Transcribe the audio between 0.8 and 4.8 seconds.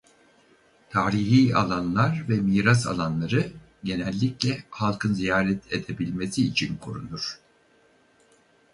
Tarihî alanlar ve miras alanları genellikle